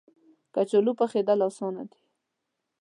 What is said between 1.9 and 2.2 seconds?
دي